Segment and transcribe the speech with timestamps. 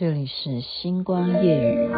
[0.00, 1.90] 这里是星光夜雨。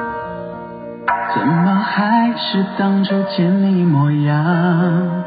[1.35, 5.23] 怎么还是当初见你模样？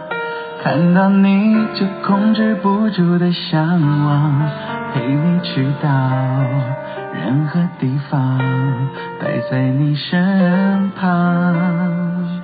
[0.64, 4.50] 看到你就控制不住的向往，
[4.92, 5.90] 陪你去到
[7.14, 8.40] 任何地方，
[9.22, 12.42] 待在你身旁。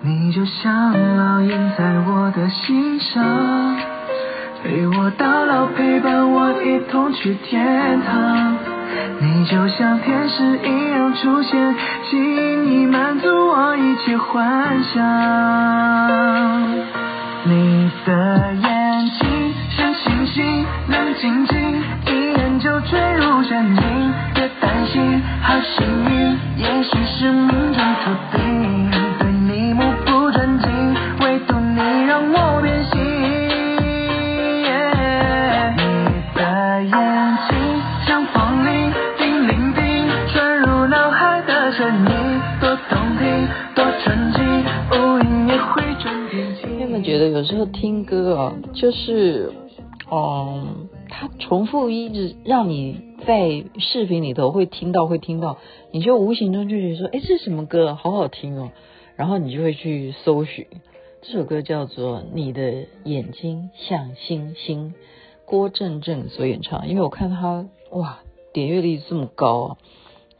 [0.00, 3.22] 你就像烙印在我的心上，
[4.62, 8.56] 陪我到老，陪伴我一同去天堂。
[9.20, 11.74] 你就像天使一样出现，
[12.08, 15.02] 轻易满足我一切幻想。
[17.44, 23.82] 你的眼睛像星星，亮晶晶，一眼就坠入陷阱。
[24.34, 29.21] 别担心，好幸运，也许是命中注定。
[48.82, 49.52] 就是，
[50.10, 55.58] 嗯，它重复一直让你在视频里头会听到，会听到，
[55.92, 57.94] 你就无形中就觉得说，哎，这是什么歌？
[57.94, 58.72] 好好听哦，
[59.14, 60.66] 然后你就会去搜寻。
[61.20, 64.90] 这首歌叫做《你的眼睛像星星》，
[65.44, 66.88] 郭正正所演唱。
[66.88, 68.18] 因为我看他哇，
[68.52, 69.76] 点阅率这么高啊，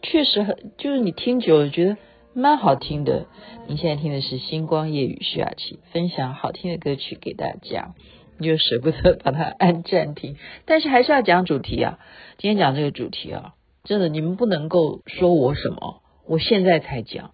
[0.03, 1.97] 确实很，就是你听久了觉得。
[2.34, 3.27] 蛮好听的，
[3.69, 7.95] 你现在听的是星光夜雨徐雅琪分享好听的歌曲给大家，
[8.38, 11.98] 你就舍不得把它按暂停，但是还是要讲主题啊。
[12.38, 17.33] 今天讲这个主题啊，真的你们不能够说我什么，我现在才讲，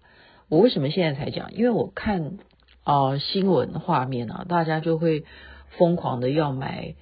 [0.49, 1.51] 我为什么现在才讲？
[1.53, 2.37] 因为我看
[2.83, 5.23] 啊、新闻画面啊，大家就会
[5.77, 6.95] 疯狂的要买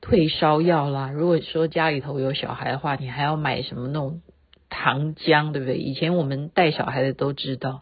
[0.00, 1.10] 退烧药啦。
[1.10, 4.20] 如果说家里头有小孩的话，你还要买什么那种。
[4.70, 5.78] 糖浆对不对？
[5.78, 7.80] 以前我们带小孩的都知道，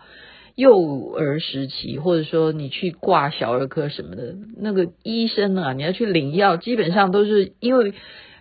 [0.57, 7.93] 幼儿时期或者说你去挂小儿科什么的，那个医生啊，你要去领药，基本上都是因为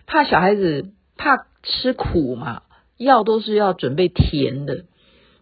[0.06, 2.62] 怕小孩子怕吃苦嘛，
[2.96, 4.86] 药都是要准备甜的。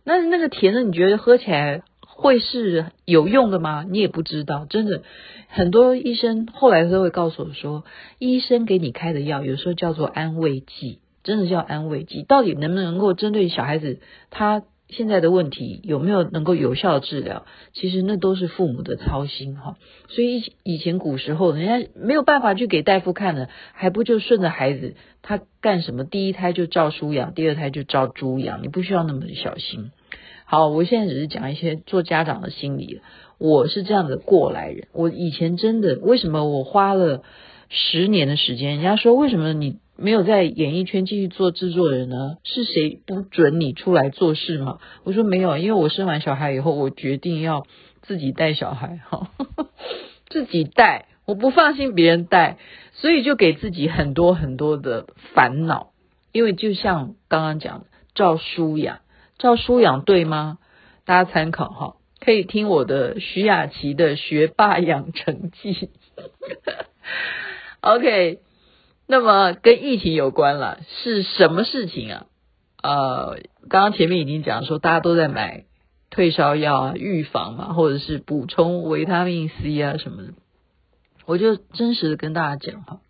[0.04, 3.86] 那那个甜的，你觉得喝起来会是有用的吗？
[3.88, 5.02] 你也不知道，真的
[5.48, 7.84] 很多医生后来都会告诉我说，
[8.18, 10.98] 医生给你开的药有时候叫做安慰剂。
[11.22, 13.98] 真的叫安慰剂，到底能不能够针对小孩子
[14.28, 17.46] 他现在的问题有没有能够有效治疗？
[17.72, 19.76] 其实那都是父母的操心哈。
[20.08, 26.04] 所以以前古时候人家没有办法去给大夫看的，还不就顺着孩子他干什么？
[26.04, 29.90] 第一胎就照书养，第二胎就照猪养，你不需要那么小心。
[30.44, 33.00] 好，我现在只是讲一些做家长的心理。
[33.38, 37.22] 我是这样的过来人，我以前真的为什么我花了
[37.68, 38.76] 十年的时间？
[38.76, 39.78] 人家说为什么你？
[39.96, 42.38] 没有在演艺圈继续做制作人呢？
[42.42, 44.78] 是谁不准你出来做事吗？
[45.04, 47.66] 我说没有，因为我生完小孩以后，我决定要
[48.02, 49.30] 自己带小孩，哈，
[50.28, 52.58] 自己带，我不放心别人带，
[52.92, 55.92] 所以就给自己很多很多的烦恼。
[56.32, 58.98] 因为就像刚刚讲的，照书养，
[59.38, 60.58] 照书养对吗？
[61.04, 65.90] 大家参考哈，可以听我的徐雅琪的学霸养成记。
[67.80, 68.40] OK。
[69.06, 72.26] 那么跟疫情有关了，是什么事情啊？
[72.82, 73.38] 呃，
[73.68, 75.66] 刚刚前面已经讲说，大家都在买
[76.10, 80.34] 退烧药啊，预防嘛，或者是补充维他命 C 啊什么的。
[81.26, 83.00] 我就真实的跟大家讲哈，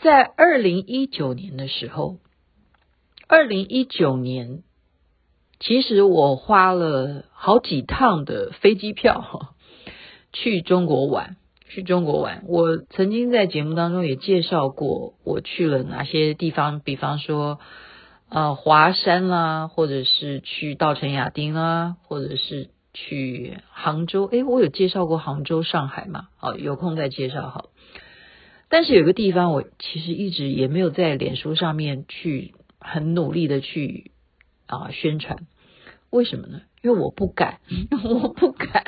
[0.00, 2.18] 在二零一九年的时候，
[3.26, 4.62] 二零一九年，
[5.60, 9.54] 其实我花了好几趟的飞机票哈，
[10.32, 11.36] 去中国玩。
[11.68, 17.60] 去中国玩，我曾经在节目当中也介绍过，我去了哪些地方，比方说，
[18.30, 24.24] 呃，华山啦，或者是去稻城亚丁啦，或者是去杭州。
[24.26, 26.28] 诶，我有介绍过杭州、上海嘛？
[26.36, 27.66] 好，有空再介绍好。
[28.70, 34.12] 但是有个地方，我其实一直也没有在脸书上面去很努力的去
[34.66, 35.46] 啊、宣传，
[36.10, 36.62] 为什么呢？
[36.82, 37.60] 因为我不敢，
[38.04, 38.84] 我不敢。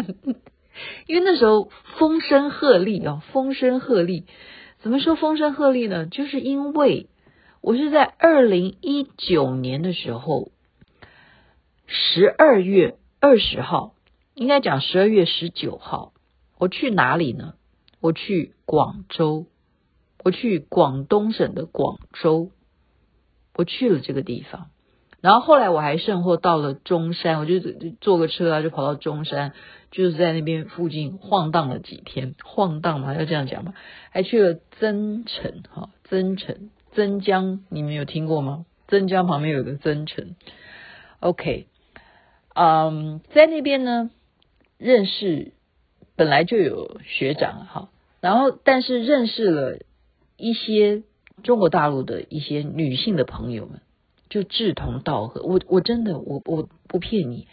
[1.07, 4.25] 因为那时候风声鹤唳啊，风声鹤唳，
[4.81, 6.07] 怎么说风声鹤唳呢？
[6.07, 7.09] 就是因为
[7.61, 10.53] 我是在二零一九年的时候，
[11.87, 13.95] 十二月二十号，
[14.35, 16.13] 应该讲十二月十九号，
[16.59, 17.55] 我去哪里呢？
[18.01, 19.47] 我去广州，
[20.25, 22.51] 我去广东省的广州，
[23.55, 24.71] 我去了这个地方。
[25.21, 27.61] 然后后来我还甚或到了中山，我就
[28.01, 29.53] 坐个车啊，就跑到中山，
[29.91, 33.75] 就是在那边附近晃荡了几天，晃荡嘛，要这样讲嘛，
[34.11, 38.65] 还去了增城哈，增城增江，你们有听过吗？
[38.89, 40.35] 增江旁边有个增城。
[41.21, 41.67] OK，
[42.55, 44.11] 嗯，在那边呢，
[44.79, 45.53] 认识
[46.17, 47.89] 本来就有学长哈，
[48.21, 49.79] 然后但是认识了
[50.39, 51.03] 一些
[51.43, 53.81] 中国大陆的一些女性的朋友们，
[54.31, 55.43] 就志同道合。
[55.43, 57.47] 我我真的我我不骗你，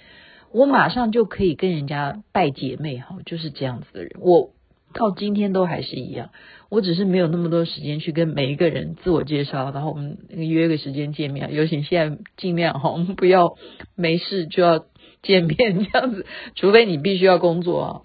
[0.53, 4.11] 我马上就可以跟人家拜姐妹哈，就是这样子的人。
[4.21, 4.51] 我
[4.93, 6.29] 到今天都还是一样，
[6.69, 11.53] 我只是没有那么多时间去跟每一个人自我介绍，然后我们约个时间见面。
[11.53, 13.57] 尤其现在尽量哈，我们不要
[13.95, 14.85] 没事就要
[15.21, 16.25] 见面这样子，
[16.55, 18.01] 除非你必须要工作啊。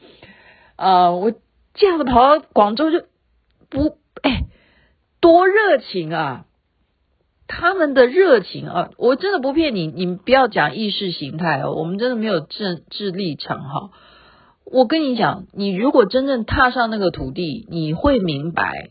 [0.75, 1.33] 啊、我
[1.75, 3.05] 这样子跑到广州就
[3.71, 4.43] 不哎，
[5.21, 6.47] 多热情啊！
[7.55, 13.91] 他们的热情啊，我真的不骗你，你不要讲意识形态哦，我们真的没有政治立场哈。
[14.65, 18.91] 我跟你讲，你如果真正踏上那个土地，你会明白，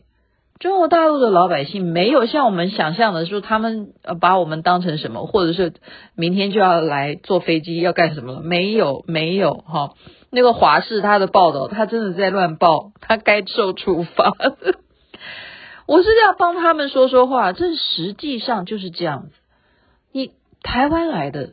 [0.60, 5.72] 中国大陆的老百姓没有像我们想象的说，他们呃把我们当成什么，或者是
[6.14, 8.40] 明天就要来坐飞机要干什么了？
[8.42, 9.94] 没有，没有哈。
[10.30, 14.32] 那个华视他的报道，他真的在乱报，他该受处罚。
[15.92, 19.34] 我是要帮他们说说话，这实际上就是这样子。
[20.10, 21.52] 你台湾来的。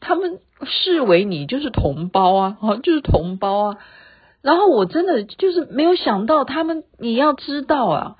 [0.00, 3.78] 他们视为你就是同胞啊，啊， 就是同胞啊。
[4.42, 8.16] 然后我真的就是没有想到，他们你要知道啊，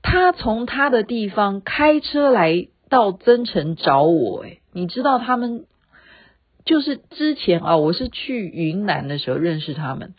[0.00, 5.66] 他从他的地方开车来到增城找我，诶，你知道他们
[6.64, 10.14] 就是之前啊，我是去云南的时候认识他们，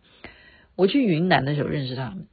[0.75, 2.27] 我去云南的时候认识他们，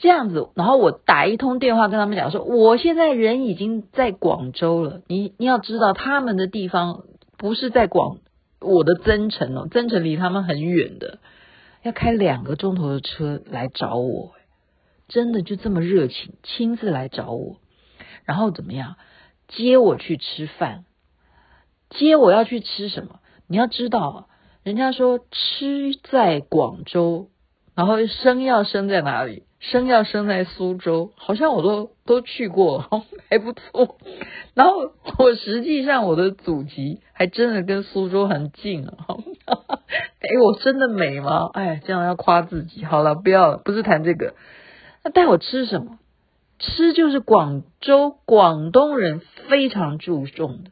[0.00, 7.04] 这样子，然后我打一通电话跟他们讲说，我现在人已经在广州了，你你要知道他们的地方。
[7.40, 8.18] 不是在广
[8.60, 11.20] 我的增城哦，增城离他们很远的，
[11.82, 14.32] 要开两个钟头的车来找我，
[15.08, 17.56] 真的就这么热情，亲自来找我，
[18.26, 18.96] 然后怎么样
[19.48, 20.84] 接我去吃饭？
[21.88, 23.20] 接我要去吃什么？
[23.46, 24.28] 你要知道，
[24.62, 27.30] 人家说吃在广州，
[27.74, 29.44] 然后生要生在哪里？
[29.60, 33.98] 生要生在苏州，好像我都都去过， 还不错。
[34.54, 34.72] 然后
[35.18, 38.96] 我实际上我的祖籍还真的跟苏州很近啊！
[40.20, 41.50] 哎，我真的美吗？
[41.52, 42.84] 哎，这样要夸自己。
[42.84, 44.34] 好了，不要了，不是谈这个。
[45.04, 45.98] 那带我吃什么？
[46.58, 50.70] 吃就是广州广东人非常注重的。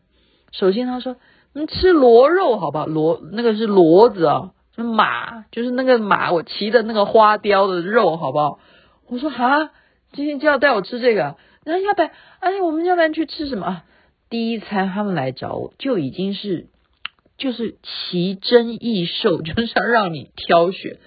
[0.52, 1.16] 首先他说
[1.52, 2.86] ：“你吃骡肉好不好？
[2.86, 8.58] 骡那个是骡子啊，马，就是那个马，我骑的那个花雕的肉好不好？”
[9.08, 9.70] 我说哈，
[10.12, 12.10] 今天就要带我吃这个，那要不然，
[12.40, 13.84] 哎，我们要不然去吃什么啊？
[14.28, 16.66] 第一餐他们来找我，就已经是
[17.38, 20.98] 就是奇珍异兽，就是要让你挑选。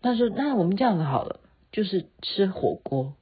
[0.00, 1.40] 他说那我们这样子好了，
[1.72, 3.14] 就是吃火锅，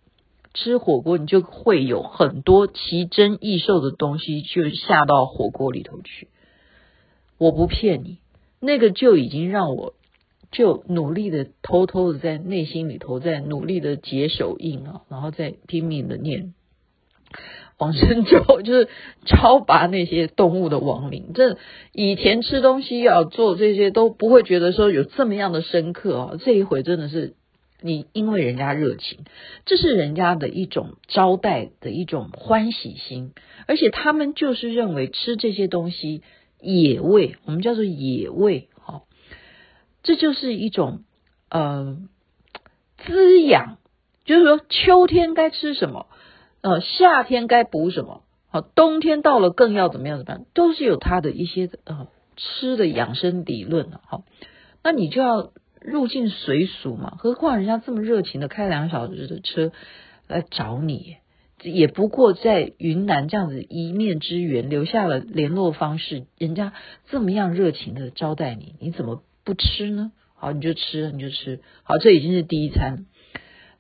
[0.53, 6.29] 吃火锅你就会有很多奇珍异兽的东西就下到火锅里头去。
[7.39, 8.19] 我不骗你，
[8.61, 9.95] 那个就已经让我。
[10.50, 16.55] 就努力的偷偷的在内心里头在努力的解手印啊，然后再拼命的念
[17.77, 18.89] 往生咒，就是
[19.27, 21.33] 超拔那些动物的亡灵。
[21.35, 21.59] 这
[21.93, 27.35] 以前吃东西要做这些都不会觉得说有这么样的深刻啊，这一回真的是
[27.81, 29.21] 你因为人家热情，
[29.65, 33.33] 这是人家的一种招待的一种欢喜心，
[33.67, 36.23] 而且他们就是认为吃这些东西
[36.61, 38.69] 野味，我们叫做野味。
[40.02, 41.02] 这就是一种
[41.50, 41.99] 呃
[43.05, 43.78] 滋养，
[44.25, 46.07] 就是说秋天该吃什么，
[46.62, 54.25] 呃夏天该补什么，好冬天到了更要怎么样怎么样，都是有它的一些呃吃的养生理论的，好，
[54.83, 59.73] 那你就要入境随俗嘛，何况人家这么热情的开两小时的车
[60.26, 61.17] 来找你，
[61.62, 66.73] 也不过在云南这样子一面之缘留下了联络方式，人家
[67.11, 69.23] 这么样热情的招待你，你怎么？
[69.49, 70.12] 不吃呢？
[70.35, 71.61] 好，你就吃，你就吃。
[71.83, 73.07] 好，这已经是第一餐。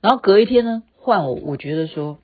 [0.00, 1.34] 然后隔一天呢，换我。
[1.34, 2.20] 我觉得说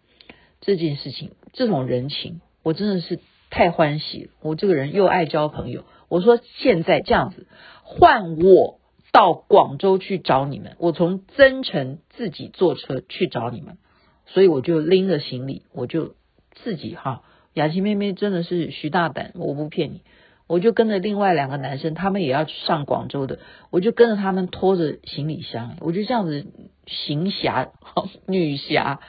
[0.62, 3.20] 这件事情，这种人情，我真的是
[3.50, 4.30] 太欢喜。
[4.40, 5.84] 我这个人又爱交朋友。
[6.08, 7.46] 我说现在这样子，
[7.82, 8.80] 换我
[9.12, 10.74] 到广州去找你们。
[10.78, 13.76] 我从增城自己坐车去找你们，
[14.24, 16.14] 所以我就拎着行李，我就
[16.52, 17.22] 自己哈。
[17.52, 20.00] 雅琪妹妹真的是徐大胆，我不骗你。
[20.46, 23.38] 我就跟着另外两个男生，他们也要去上广州的，
[23.70, 26.46] 我就跟着他们拖着行李箱，我就这样子
[26.86, 27.70] 行侠
[28.28, 29.00] 女侠，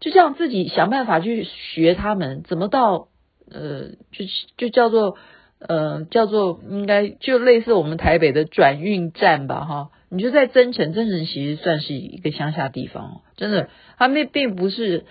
[0.00, 3.08] 就这样自己想办法去学他们怎么到
[3.50, 4.24] 呃，就
[4.56, 5.16] 就叫做
[5.58, 15.04] 呃叫做应该就类似我们台北的转运站吧哈，你就在增城，增城其实算是一个乡下地方，真的，他们并不是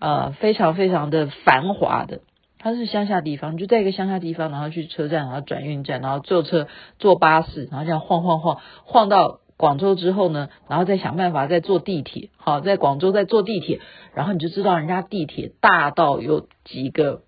[0.00, 2.20] 呃非常非常的繁华的，
[2.62, 6.68] 它是乡下地方，就在一个乡下地方，然后去车站，然后转运站，然后坐车
[7.00, 13.80] 坐巴士，然后这样晃晃晃晃到广州之后呢，然后再想办法再坐地铁，好，在广州再坐地铁，
[14.14, 17.22] 然后你就知道人家地铁大到有几个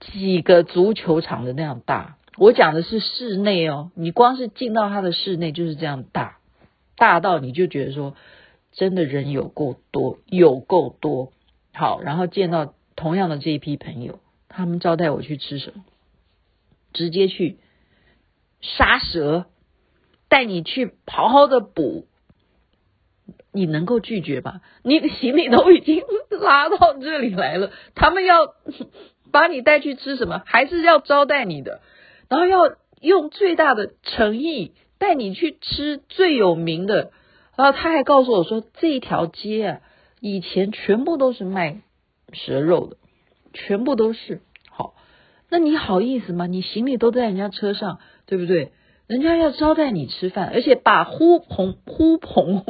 [0.00, 2.18] 几个足球场的那样大。
[2.36, 6.36] 我讲的是室内哦，你光是进到它的室内就是这样大，
[6.96, 8.14] 大到你就觉得说，
[8.70, 11.32] 真的人有够多，有够多。
[11.72, 15.84] 好，然后见到同样的这一批朋友，他们招待我去吃什么？
[16.92, 17.58] 直接去
[18.60, 19.46] 杀蛇，
[20.28, 22.08] 带你去好好的补，
[23.52, 24.62] 你能够拒绝吧？
[24.82, 26.02] 你的行李都已经
[26.40, 28.54] 拉到这里来了，他们要
[29.30, 30.42] 把你带去吃什么？
[30.44, 31.80] 还是要招待你的？
[32.28, 37.12] 然后要用最大的诚意带你去吃最有名的，
[37.54, 39.80] 然后他还告诉我说，这一条街啊，
[40.20, 41.82] 以前全部都是卖
[42.32, 42.96] 蛇肉的，
[43.52, 44.42] 全部都是。
[44.70, 44.94] 好，
[45.50, 46.46] 那你好意思吗？
[46.46, 48.72] 你行李都在人家车上，对不对？
[49.06, 52.64] 人家要招待你吃饭，而且把呼朋呼朋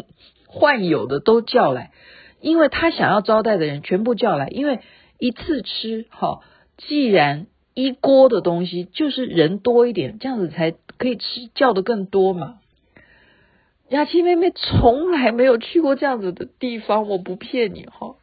[0.47, 1.93] 唤友的都叫来，
[2.41, 4.81] 因为他想要招待的人全部叫来，因为
[5.19, 6.43] 一次吃好，
[6.77, 7.47] 既然。
[7.75, 12.59] 一锅的东西就是人多一点，这样子才可以吃叫的更多嘛。
[13.89, 18.17] 雅琪妹妹从来没有去过这样子的地方，我不骗你哈。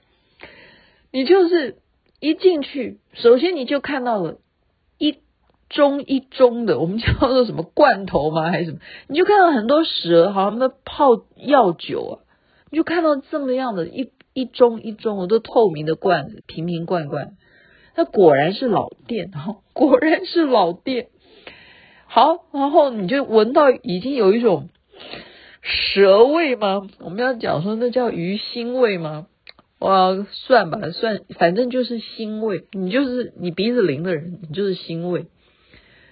[1.16, 1.78] 你就是
[2.20, 4.40] 一进去，首先你就看到了
[4.98, 5.18] 一
[5.70, 8.52] 盅一盅的，我们叫做什么罐头吗？
[8.52, 8.80] 还是什么？
[9.08, 12.14] 你就看到很多蛇，好像在泡药酒啊。
[12.70, 17.38] 你就看到这么样的一一盅一盅的都透明的罐子，瓶瓶罐罐。
[17.96, 21.08] 那果然是老店哈， 果然是老店。
[22.08, 24.68] 好，然后你就闻到已经有一种
[25.62, 26.90] 蛇味吗？
[27.00, 29.28] 我们要讲说那叫鱼腥味吗？
[29.80, 32.68] 我，算吧，算，反正就是腥味。
[32.72, 35.28] 你就是你鼻子灵的人，你就是腥味。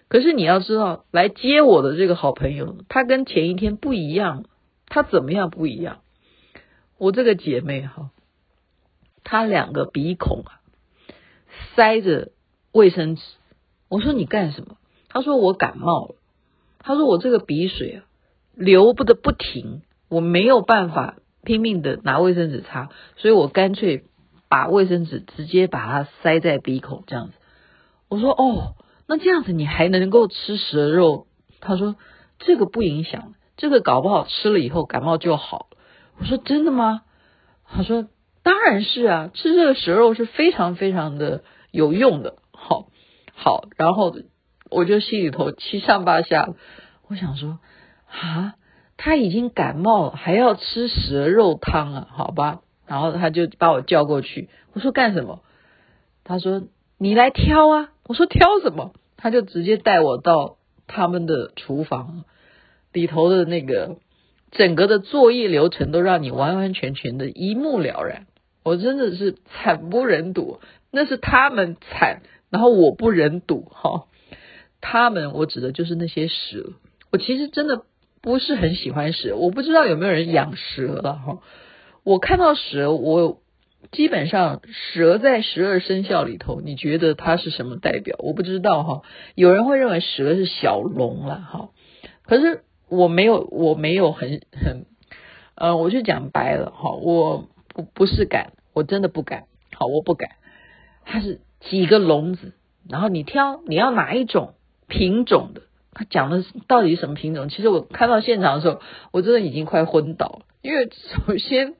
[0.07, 4.45] 可是你要知道，来接我的这个好朋友，他跟前一天不一样。
[4.85, 6.01] 他怎么样不一样？
[6.99, 8.11] 我这个姐妹哈，
[9.23, 10.61] 她两个鼻孔啊。
[11.75, 12.31] 塞着
[12.71, 13.21] 卫生纸，
[13.89, 14.77] 我说你干什么？
[15.09, 16.15] 她说我感冒了。
[16.77, 18.05] 她说我这个鼻水啊，
[18.53, 24.05] 流不得不停，我没有办法拼命的拿卫生纸擦，所以我干脆
[24.49, 27.33] 把卫生纸直接把它塞在鼻孔这样子。
[28.09, 28.75] 我说哦，
[29.07, 31.27] 那这样子你还能够吃蛇肉？
[31.59, 31.95] 他说
[32.39, 35.67] 这个不影响，这个搞不好吃了以后感冒就好。
[36.19, 37.01] 我说真的吗？
[37.67, 38.07] 他说。
[38.45, 42.87] 当然是啊，吃这个蛇肉是非常非常的有用的，好，
[43.33, 44.13] 好，然后
[44.69, 46.49] 我就心里头七上八下，
[47.07, 47.59] 我想说
[48.05, 48.55] 啊，
[48.97, 55.41] 他已经感冒了，还要吃蛇肉汤啊，好吧，然后他就把我叫过去，我说干什么？
[56.23, 56.63] 他说
[56.97, 58.93] 你来挑啊，我说挑什么？
[59.17, 60.57] 他就直接带我到
[60.87, 62.23] 他们的厨房
[62.91, 63.97] 里头的那个
[64.51, 68.27] 整个的作业流程，都让你完完全全的一目了然。
[68.63, 70.59] 我真的是惨不忍睹，
[70.91, 74.05] 那是他们惨，然后我不忍睹哈。
[74.79, 76.73] 他们，我指的就是那些蛇。
[77.11, 77.83] 我其实真的
[78.23, 81.39] 不是很喜欢蛇，我不知道有没有人养蛇了哈。
[82.03, 83.41] 我看到蛇，我
[83.91, 88.15] 基本上蛇在十二生肖里头，你觉得它是什么代表？
[88.17, 89.01] 我不知道哈。
[89.35, 91.69] 有人会认为蛇是小龙了哈，
[92.23, 94.87] 可是我没有，我没有很很，
[95.53, 97.47] 呃，我就讲白了哈，我。
[97.75, 99.45] 不不是敢，我真的不敢。
[99.73, 100.29] 好，我不敢。
[101.05, 102.53] 它是几个笼子，
[102.87, 104.53] 然后你挑你要哪一种
[104.87, 105.63] 品种的。
[105.93, 107.49] 他讲的到底什么品种？
[107.49, 108.81] 其实我看到现场的时候，
[109.11, 110.39] 我真的已经快昏倒了。
[110.61, 110.89] 因为
[111.25, 111.75] 首先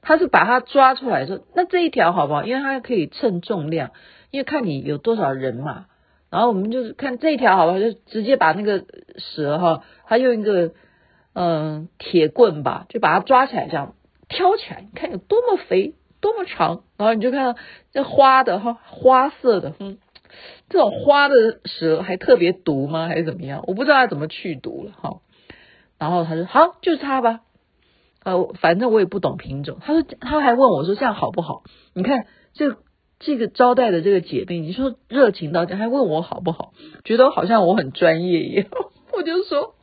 [0.00, 2.44] 他是把它抓出来说，那这一条好不好？
[2.44, 3.90] 因为它可以称重量，
[4.30, 5.86] 因为看你有多少人嘛。
[6.30, 8.84] 然后我们就是看这一条好不好，就直接把那个
[9.18, 10.72] 蛇哈，他用一个
[11.34, 13.94] 嗯铁棍吧，就把它抓起来这样。
[14.28, 17.60] 挑起来，你看有多么肥，多么长，然后你就看到
[17.92, 19.98] 这花的哈，花色的，嗯，
[20.72, 21.34] 这种花的
[21.66, 23.06] 蛇还特别毒吗？
[23.06, 23.62] 还是怎么样？
[23.66, 25.20] 我不知道它怎么去毒了哈。
[25.98, 27.40] 然后他说好，就是它吧。
[28.24, 29.76] 呃，反正我也不懂品种。
[29.82, 31.62] 他说他还问我说这样好不好？
[31.92, 32.76] 你看这
[33.18, 36.72] 这个招待的这个姐妹，你说热情到这样，还问我好不好？
[37.04, 38.66] 觉得好像我很专业一样。
[39.12, 39.74] 我就说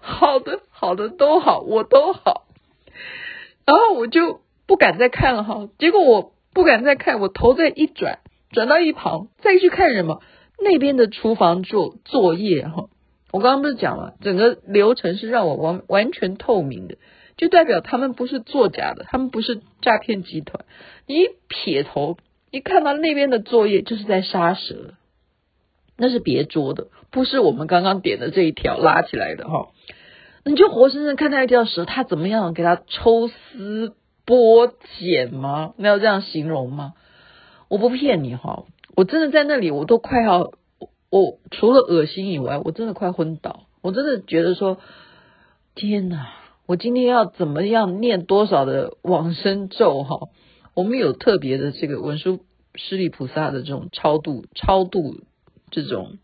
[0.00, 2.46] 好的，好的都好，我都好。
[3.66, 8.20] 然后我就不敢再看了哈，结果我不敢再看，我头再一转，
[8.56, 10.22] 转到一旁，再去看什么？
[10.58, 12.88] 那边的厨房做作业哈。
[13.30, 16.96] 我刚刚不是讲了，整个流程是让我完完全透明的，
[17.36, 20.64] 就代表他们不是作假的，他们不是诈骗集团。
[21.06, 22.16] 你一撇头，
[22.50, 24.94] 一看到那边的作业，就是在杀蛇，
[25.98, 29.68] 那是别桌的，不是我们刚刚点的这一条拉起来的哈。
[30.46, 33.94] 你就活生生看到一条蛇，它怎么样给它抽丝
[34.24, 35.74] 剥茧吗？
[35.76, 36.94] 没有这样形容吗？
[37.68, 40.52] 我不骗你哈，我真的在那里，我都快要，
[41.10, 43.66] 我除了恶心以外，我真的快昏倒。
[43.82, 44.78] 我真的觉得说，
[45.74, 46.28] 天哪！
[46.66, 50.28] 我今天要怎么样念多少的往生咒哈？
[50.74, 52.40] 我们有特别的这个文殊
[52.74, 55.20] 师利菩萨的这种超度、超度
[55.70, 56.18] 这种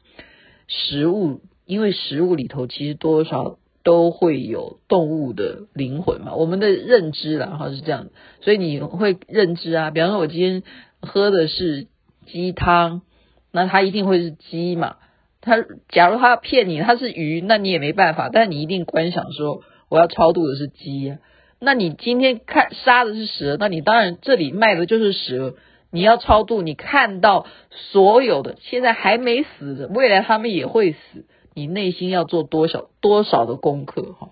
[0.68, 3.58] 食物，因为食物里头其实多少。
[3.82, 8.08] 都会有动物的灵魂嘛，我们的认知啦哈是这样，
[8.40, 9.90] 所以你会认知啊。
[9.90, 10.62] 比方说，我今天
[11.00, 11.86] 喝的是
[12.26, 13.02] 鸡汤，
[13.50, 14.96] 那它一定会是鸡嘛。
[15.40, 15.56] 它
[15.88, 18.28] 假如它要骗你，它是鱼，那你也没办法。
[18.32, 21.18] 但你一定观想说，我要超度的是鸡啊。
[21.58, 25.54] 那你今天看杀的是蛇，那你当然这里卖的就是蛇。
[25.94, 31.26] 你要超度，你看到所有的现在还没死的，未来他们也会死。
[31.54, 34.30] 你内心要做多少多少的功课哈，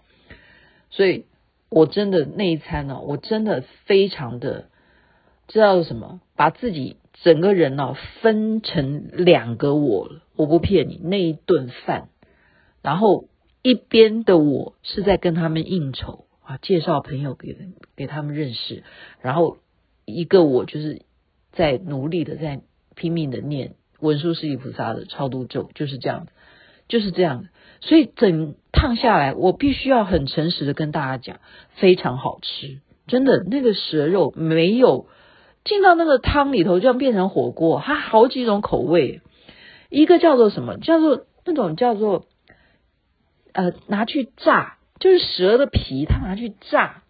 [0.90, 1.26] 所以
[1.68, 4.66] 我真的那一餐呢，我真的非常的
[5.48, 10.22] 知道什么，把自己整个人呢分成两个我了。
[10.36, 12.08] 我不骗你，那一顿饭，
[12.82, 13.28] 然后
[13.62, 17.54] 一边的我是在跟他们应酬啊，介绍朋友给
[17.94, 18.82] 给他们认识，
[19.20, 19.58] 然后
[20.06, 21.02] 一个我就是
[21.52, 22.62] 在努力的在
[22.94, 26.32] 拼命的念文殊师利菩萨的超度咒，就是这样子。
[26.90, 27.48] 就是这样的，
[27.80, 31.38] 所以整趟下来，我必须要很诚实的跟大家讲，
[31.76, 35.06] 非常好吃，真的，那个蛇肉没有
[35.64, 39.20] 进到那个汤里头，就变成火锅，它好几种口味，
[39.88, 42.26] 一个叫做什么，叫做那种叫做
[43.52, 47.02] 呃拿去炸，就是蛇的皮，它拿去炸，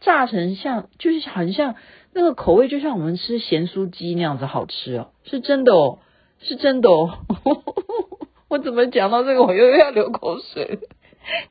[0.00, 1.74] 炸成像就是很像
[2.14, 5.98] 那个口味，就像我们吃咸酥鸡那样子好吃哦，是真的哦，
[6.38, 7.18] 是真的哦。
[8.48, 10.78] 我怎么讲到这个，我又要流口水？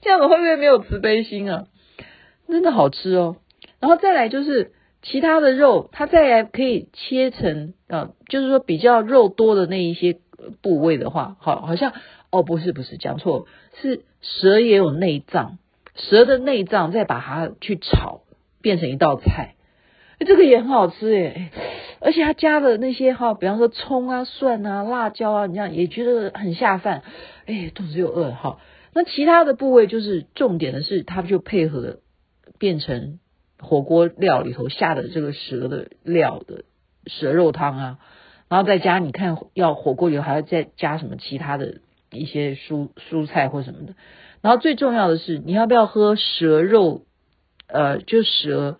[0.01, 1.65] 这样子会不会没有慈悲心啊？
[2.47, 3.38] 真的好吃哦。
[3.79, 10.17] 然后再来就是其他的肉，它再来可以切成啊，就是说比较肉多的那一些
[10.62, 11.91] 部位的话，好，好像
[12.31, 13.47] 哦，不是不是，讲错，
[13.81, 15.58] 是蛇也有内脏，
[15.95, 18.21] 蛇的内脏再把它去炒，
[18.62, 19.55] 变成一道菜，
[20.19, 21.49] 这个也很好吃耶。
[21.99, 27.01] 而且他加的那些哈，比方说葱啊、蒜啊、辣椒啊，你这样也觉得很下饭。
[27.45, 28.60] 哎，肚子又饿哈。
[28.93, 31.97] 那其他的部位就是重点的是，它就配合
[32.60, 33.19] 变成
[33.60, 36.63] 火锅料里头下的这个蛇的料的
[37.08, 37.99] 蛇肉汤啊，
[38.47, 41.80] 然后再加你看要火锅里头还要再加什么其他的
[42.12, 43.95] 一些蔬蔬菜或什么的。
[44.41, 47.01] 然后最重要的是，你要不要喝蛇肉？
[47.67, 48.78] 呃，就蛇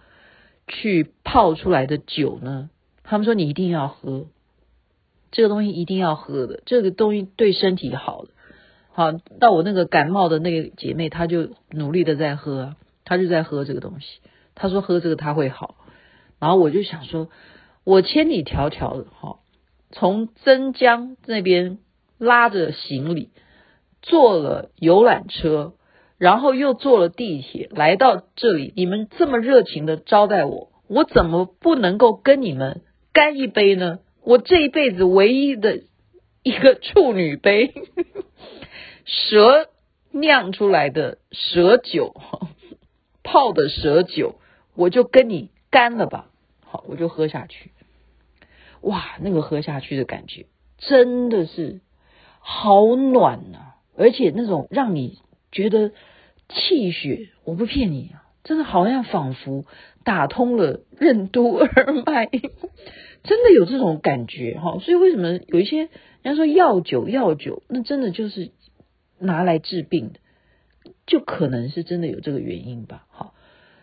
[0.68, 2.70] 去泡出来的酒呢？
[3.04, 4.28] 他们说你一定要喝
[5.32, 8.30] 这个东西，一定要喝的，这个东西对身体好的。
[8.92, 14.22] 好，到我那个感冒的那个姐妹，她就努力的在喝，她就在喝这个东西。
[14.56, 15.76] 她说喝这个她会好。
[16.40, 17.30] 然后我就想说，
[17.84, 19.40] 我千里迢迢的哈，
[19.92, 21.80] 从增江那边
[22.18, 23.30] 拉着行李，
[24.02, 25.74] 坐了游览车，
[26.18, 28.74] 然后又坐了地铁来到这里。
[28.76, 32.82] 你们这么热情的招待我，我怎么不能够跟你们？
[33.14, 34.00] 干一杯呢？
[34.24, 35.84] 我这一辈子唯一的
[36.44, 37.74] 一个处女杯，
[39.06, 39.70] 蛇
[40.12, 42.16] 酿出来的蛇酒，
[43.24, 44.36] 泡的蛇酒，
[44.76, 46.30] 我就跟你干了吧。
[46.62, 47.72] 好，我就喝下去。
[48.82, 50.46] 哇，那个喝下去的感觉
[50.78, 51.82] 真的是
[52.40, 55.20] 好暖啊，而且那种让你
[55.56, 55.94] 觉得
[56.50, 59.66] 气血，我不骗你啊，真的好像仿佛
[60.04, 62.30] 打通了任督二脉。
[63.24, 65.90] 真的有这种感觉哈，所以为什么有一些人
[66.24, 68.52] 家说药酒药酒，那真的就是
[69.18, 70.20] 拿来治病的，
[71.08, 73.08] 就可能是真的有这个原因吧。
[73.10, 73.34] 好，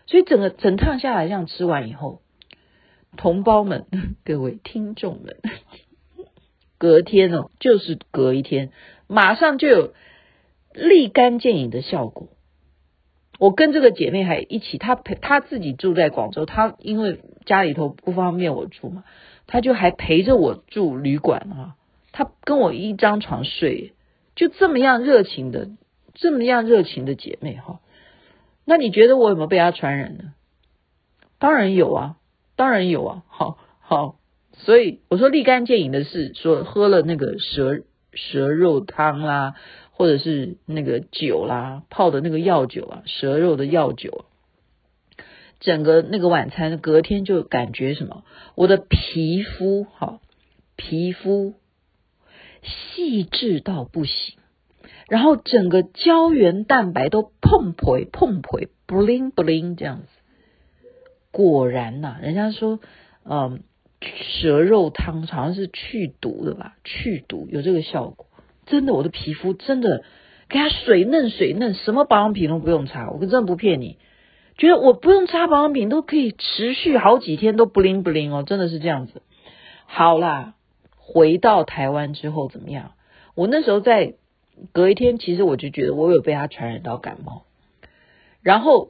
[0.05, 2.21] 所以整个整趟下来这样吃完以后，
[3.17, 3.85] 同胞们、
[4.23, 5.35] 各位听众们，
[6.77, 8.71] 隔天哦，就是隔一天，
[9.07, 9.93] 马上就有
[10.73, 12.29] 立竿见影的效果。
[13.39, 19.03] 我跟这个姐妹还一起，她陪她自己住在广州，她因为家里头不方便我住嘛。
[19.47, 21.75] 她就还陪着我住旅馆啊，
[22.11, 23.93] 她跟我一张床睡，
[24.35, 25.69] 就这么样热情的，
[26.13, 27.79] 这么样热情的姐妹哈。
[28.65, 30.33] 那你觉得我有没有被她传染呢？
[31.39, 32.15] 当然有啊，
[32.55, 33.23] 当然有啊。
[33.27, 34.15] 好，好，
[34.53, 37.81] 所以我说立竿见影的是说喝了那个蛇
[38.13, 39.55] 蛇肉汤啦，
[39.95, 44.25] 或者是那个酒啦，泡的那个药酒啊，蛇肉的药酒，
[45.59, 48.25] 整个那个晚餐，隔天就感觉什么？
[48.55, 50.19] 我的皮肤哈，
[50.75, 51.53] 皮肤
[52.63, 54.37] 细致到不行，
[55.07, 60.07] 然后整个胶原蛋白都碰溃碰溃，bling bling 这样子。
[61.31, 62.79] 果然呐、人家说，
[63.23, 63.61] 嗯，
[64.01, 66.77] 蛇肉汤好像是去毒的吧？
[66.83, 68.27] 去毒有这个效果。
[68.65, 70.03] 真的，我的皮肤真的
[70.49, 73.97] 给它水嫩水嫩，什么保养品都不用擦，我真的不骗你。
[74.57, 79.23] 觉得我不用擦保养品都可以持续好几天都不灵不灵哦，真的是这样子。
[79.85, 80.53] 好啦，
[80.95, 82.91] 回到台湾之后怎么样？
[83.35, 84.13] 我那时候在
[84.71, 87.45] 隔一天，其实我就觉得我有被他传染到感冒。
[88.43, 88.89] 然后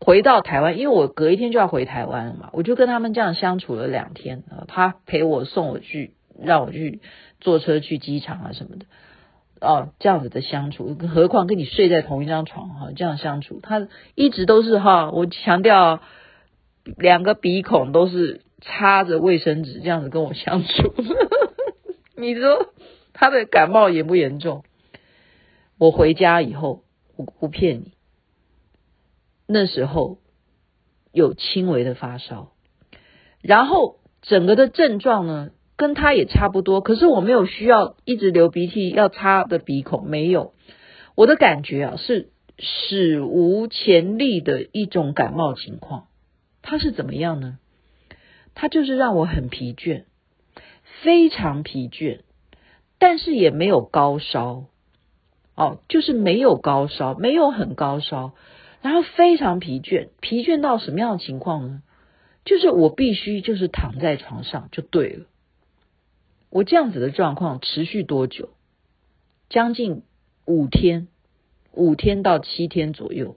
[0.00, 4.42] 回到台湾，因为我隔一天就要回台湾了嘛，我就跟他们这样相处了两天。
[4.66, 7.00] 他陪我送我去，让我去
[7.40, 8.86] 坐车去机场啊什么的。
[9.60, 16.00] 哦，这样子的相处，何况跟你睡在同一张床哈，这样相处，他一直都是哈，我强调
[16.96, 20.94] 两个鼻孔都是插着卫生纸这样子跟我相处。
[22.16, 22.72] 你说
[23.12, 24.62] 他的感冒严不严重？
[25.76, 26.84] 我回家以后，
[27.16, 27.94] 我不骗你，
[29.48, 30.18] 那时候
[31.10, 32.52] 有轻微的发烧，
[33.42, 35.50] 然后整个的症状呢？
[35.78, 40.52] 跟他也差不多，可是我没有需要一直流鼻涕要擦的鼻孔，没有。
[41.14, 46.08] 我的感觉啊是史无前例的一种感冒情况。
[46.60, 47.58] 它是怎么样呢？
[48.54, 50.04] 它就是让我很疲倦，
[51.02, 52.22] 非常疲倦，
[52.98, 54.64] 但是也没有高烧。
[55.54, 58.32] 哦，就是没有高烧，没有很高烧，
[58.82, 61.82] 然后非常疲倦，疲倦到什么样的情况呢？
[62.44, 65.26] 就是我必须就是躺在床上就对了。
[66.50, 68.50] 我这样子的状况持续多久？
[69.50, 70.02] 将近
[70.46, 71.08] 五天，
[71.72, 73.36] 五天到七天左右，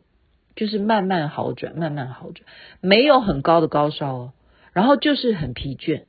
[0.55, 2.45] 就是慢慢好转，慢慢好转，
[2.79, 4.33] 没有很高的高烧哦，
[4.73, 6.05] 然后就是很疲倦，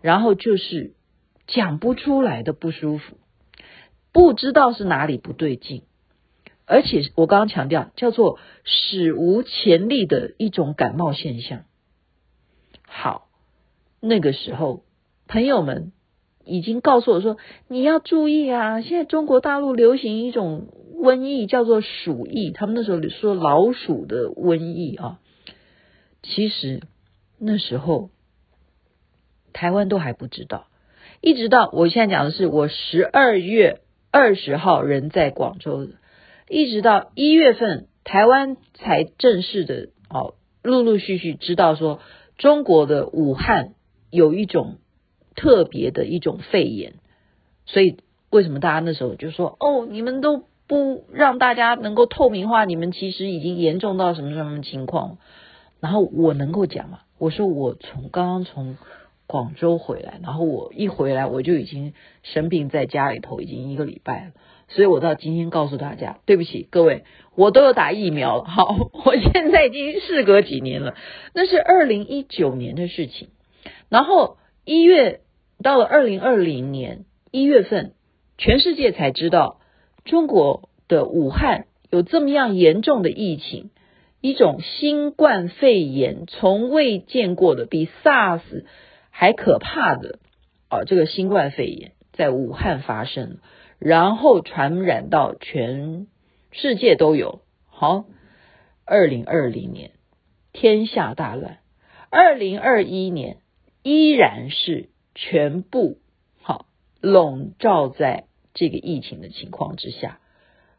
[0.00, 0.94] 然后就是
[1.46, 3.18] 讲不出来的不舒服，
[4.12, 5.82] 不知道是哪里不对劲，
[6.64, 11.64] 而且我刚刚强调叫做史无前例的一种感冒现象。
[12.86, 13.28] 好，
[14.00, 14.84] 那个时候
[15.26, 15.92] 朋友们。
[16.46, 18.80] 已经告诉我说，你要注意啊！
[18.80, 22.52] 现在中国大陆流行一种瘟疫，叫做鼠疫。
[22.52, 25.18] 他们那时候说老鼠的瘟疫啊，
[26.22, 26.82] 其实
[27.38, 28.10] 那时候
[29.52, 30.68] 台湾都还不知道。
[31.20, 33.80] 一直到我现在讲的是，我十二月
[34.12, 35.88] 二十号人在广州，
[36.48, 41.98] 一直到一月份，台湾才正式的哦，陆陆续续知道说
[42.38, 43.74] 中国的武汉
[44.10, 44.76] 有一种。
[45.36, 46.94] 特别的一种肺炎，
[47.66, 47.98] 所以
[48.30, 55.18] 为什么大家那时候就说哦，你们都不让大家能够透明化，你们其实已经严重到什么什么情况？
[55.78, 57.00] 然后我能够讲吗？
[57.18, 58.76] 我说我从刚刚从
[59.26, 64.32] 广州回来，然后我一回来我就已经生病在家里头已经一个礼拜了，
[64.68, 68.44] 所以我到今天告诉大家，对不起各位，我都有打疫苗了。
[68.48, 70.94] 好，我现在已经事隔几年了，
[71.34, 73.28] 那是二零一九年的事情，
[73.90, 75.20] 然后一月。
[75.62, 77.94] 到了二零二零年一月份，
[78.38, 79.60] 全世界才知道
[80.04, 83.70] 中国的武汉有这么样严重的疫情，
[84.20, 88.64] 一种新冠肺炎从未见过的，比 SARS
[89.10, 90.18] 还可怕的
[90.68, 90.84] 啊！
[90.84, 93.38] 这个新冠肺炎在武汉发生，
[93.78, 96.06] 然后传染到全
[96.52, 97.40] 世界都有。
[97.68, 98.04] 好，
[98.84, 99.92] 二零二零年
[100.52, 101.58] 天下大乱，
[102.10, 103.38] 二零二一年
[103.82, 104.90] 依然是。
[105.18, 105.96] 全部
[106.42, 106.66] 好
[107.00, 110.20] 笼罩在这个疫情的情况之下，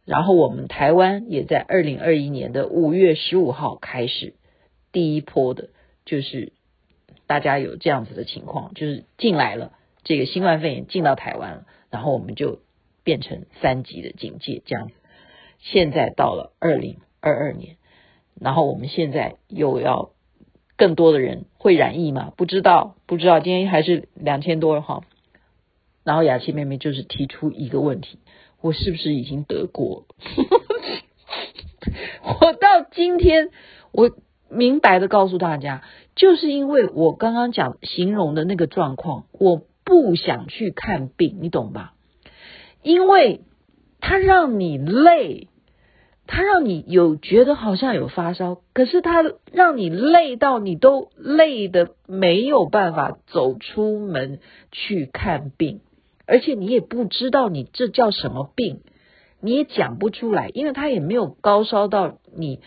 [0.05, 4.35] 然后我们台湾也在二零二一年的五月十五号开始
[4.91, 5.69] 第一波的，
[6.05, 6.53] 就是
[7.25, 9.73] 大家有这样子的情况，就是进来了
[10.03, 12.61] 这个新冠肺炎进到台湾了，然后我们就
[13.03, 14.93] 变成三级的警戒这样子。
[15.57, 17.77] 现在到了二零二二年，
[18.39, 20.11] 然后我们现在又要。
[20.77, 22.31] 更多的人会染疫吗？
[22.37, 23.39] 不知道，不知道。
[23.39, 25.01] 今天还是两千多哈。
[26.03, 28.19] 然后雅琪妹妹就是提出一个问题：
[28.61, 30.05] 我是不是已经得过？
[32.41, 33.49] 我到今天，
[33.91, 34.11] 我
[34.49, 35.83] 明白的告诉大家，
[36.15, 41.93] 就是因为我刚刚讲形容的那个状况，我不想去看病，你懂吧？
[42.83, 43.41] 因为
[43.99, 45.47] 它让你累。
[46.27, 54.39] 他让你有觉得好像有发烧，可是他让你累到你都累得没有办法走出门
[54.71, 55.79] 去看病，
[56.25, 58.81] 而且你也不知道你这叫什么病，
[59.39, 62.59] 你也讲不出来，因为他也没有高烧到你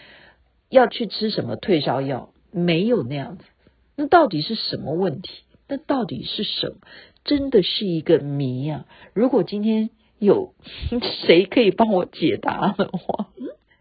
[0.68, 3.44] 要去吃什么退烧药，没有那样子。
[3.96, 5.30] 那到底是什么问题？
[5.68, 6.76] 那到底是什么？
[7.22, 8.86] 真的是一个谜呀！
[9.12, 9.90] 如果今天
[10.20, 10.54] 有
[11.24, 13.28] 谁可以帮我解答的话，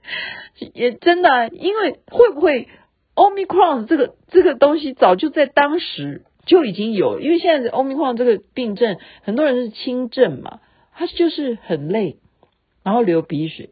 [0.74, 2.68] 也真的，因为会不会
[3.14, 10.62] Omicron 这个这个东西早就在当时就已经有，因为现在 Omicron 这个病症，很多人是轻症嘛，
[10.94, 12.18] 他就是很累，
[12.84, 13.72] 然后流鼻水，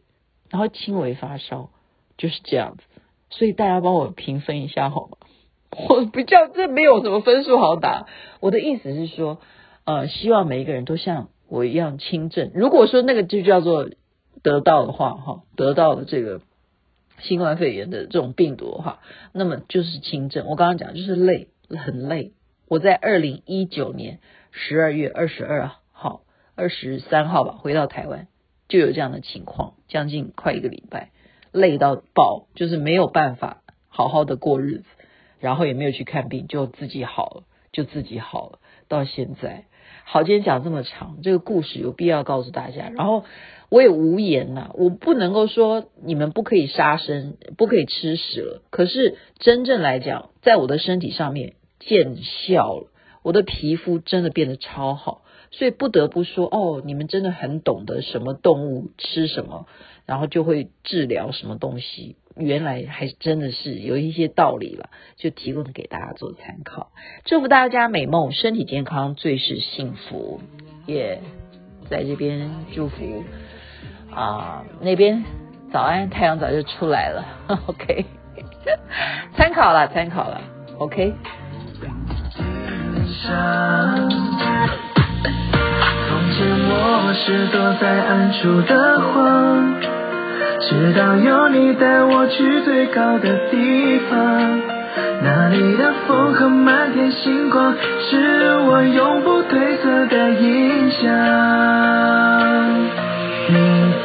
[0.50, 1.70] 然后轻微发烧，
[2.18, 2.84] 就是这样子。
[3.30, 5.18] 所以大家帮我评分一下好吗？
[5.90, 8.06] 我比较这没有什么分数好打。
[8.40, 9.40] 我的意思是说，
[9.86, 12.52] 呃，希望每一个人都像我一样轻症。
[12.54, 13.90] 如果说那个就叫做
[14.44, 16.42] 得到的话，哈，得到了这个
[17.20, 19.00] 新冠肺炎的这种病毒的话，
[19.34, 20.46] 那么就是轻症。
[20.48, 22.34] 我刚刚讲就是累，很累。
[22.68, 24.20] 我在二零一九年
[24.52, 26.22] 十二月二十二号、
[26.56, 28.28] 二十三号吧，回到台湾
[28.68, 31.12] 就有这样的情况，将近快一个礼拜，
[31.52, 34.86] 累到爆，就是没有办法好好的过日子。
[35.40, 38.60] 然后也没有去看病，就自己好了，就自己好了。
[38.88, 39.66] 到现在，
[40.10, 42.90] 好，今天讲这么长，这个故事有必要告诉大家。
[42.96, 43.26] 然后
[43.68, 48.62] 我也无言呐，我不能够说你们不可以杀生，不可以吃蛇。
[48.70, 52.88] 可是真正来讲，在我的身体上面见效了，
[53.22, 55.24] 我的皮肤真的变得超好。
[55.52, 59.66] 所以不得不说，哦，你们真的很懂得什么动物吃什么，
[60.08, 62.16] 然后就会治疗什么东西。
[62.36, 66.92] 原来还真的是有一些道理了，就提供给大家做参考。
[67.26, 70.40] 祝福大家美梦，身体健康，最是幸福。
[70.86, 71.20] 也、
[71.90, 73.24] 在这边祝福
[74.14, 75.24] 啊，那边
[75.74, 77.26] 早安，太阳早就出来了。
[77.66, 78.06] OK，
[79.36, 80.40] 参考了，参考了。
[80.78, 81.14] OK。
[86.08, 89.97] 从前我是躲在暗处的花
[90.60, 94.60] 直到有你带我去最高的地方，
[95.24, 101.08] 那里的风和满天星光，是我永不褪色的印象。
[103.50, 103.56] 你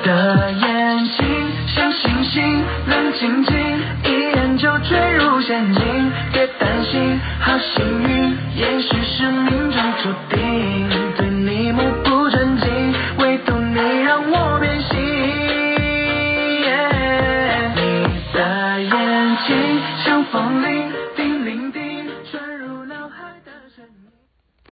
[0.04, 1.24] 的眼睛
[1.66, 3.56] 像星星，亮晶晶，
[4.04, 5.82] 一眼就坠入陷阱。
[6.32, 8.12] 别担心，好幸运，